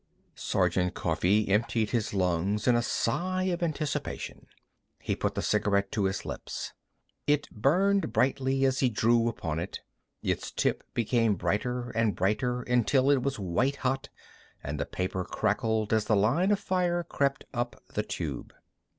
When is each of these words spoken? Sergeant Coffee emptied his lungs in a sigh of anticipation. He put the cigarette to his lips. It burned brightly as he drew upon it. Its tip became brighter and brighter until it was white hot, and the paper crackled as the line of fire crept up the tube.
Sergeant 0.33 0.95
Coffee 0.95 1.47
emptied 1.47 1.91
his 1.91 2.11
lungs 2.11 2.67
in 2.67 2.75
a 2.75 2.81
sigh 2.81 3.43
of 3.43 3.61
anticipation. 3.61 4.47
He 4.99 5.15
put 5.15 5.35
the 5.35 5.43
cigarette 5.43 5.91
to 5.91 6.05
his 6.05 6.25
lips. 6.25 6.73
It 7.27 7.47
burned 7.51 8.11
brightly 8.11 8.65
as 8.65 8.79
he 8.79 8.89
drew 8.89 9.27
upon 9.27 9.59
it. 9.59 9.81
Its 10.23 10.49
tip 10.49 10.83
became 10.95 11.35
brighter 11.35 11.91
and 11.91 12.15
brighter 12.15 12.63
until 12.63 13.11
it 13.11 13.21
was 13.21 13.37
white 13.37 13.75
hot, 13.75 14.09
and 14.63 14.79
the 14.79 14.87
paper 14.87 15.23
crackled 15.23 15.93
as 15.93 16.05
the 16.05 16.15
line 16.15 16.49
of 16.49 16.59
fire 16.59 17.03
crept 17.03 17.45
up 17.53 17.75
the 17.93 18.01
tube. 18.01 18.53